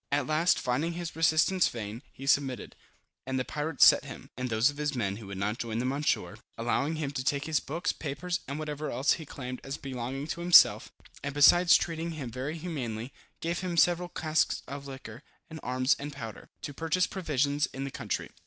At 0.11 0.25
last, 0.25 0.57
finding 0.57 0.93
his 0.93 1.15
resistance 1.15 1.67
vain, 1.67 2.01
he 2.11 2.25
submitted, 2.25 2.75
and 3.27 3.37
the 3.37 3.45
pirates 3.45 3.85
set 3.85 4.03
him, 4.03 4.31
and 4.35 4.49
those 4.49 4.71
of 4.71 4.77
his 4.77 4.95
men 4.95 5.17
who 5.17 5.27
would 5.27 5.37
not 5.37 5.59
join 5.59 5.77
them, 5.77 5.93
on 5.93 6.01
shore, 6.01 6.39
allowing 6.57 6.95
him 6.95 7.11
to 7.11 7.23
take 7.23 7.45
his 7.45 7.59
books, 7.59 7.91
papers, 7.91 8.39
and 8.47 8.57
whatever 8.57 8.89
else 8.89 9.11
he 9.13 9.27
claimed 9.27 9.61
as 9.63 9.77
belonging 9.77 10.25
to 10.29 10.41
himself; 10.41 10.91
and 11.21 11.35
besides 11.35 11.75
treating 11.77 12.13
him 12.13 12.31
very 12.31 12.57
humanely, 12.57 13.13
gave 13.41 13.59
him 13.59 13.77
several 13.77 14.09
casks 14.09 14.63
of 14.67 14.87
liquor, 14.87 15.21
with 15.51 15.59
arms 15.61 15.95
and 15.99 16.13
powder, 16.13 16.49
to 16.63 16.73
purchase 16.73 17.05
provisions 17.05 17.67
in 17.67 17.83
the 17.83 17.91
country. 17.91 18.31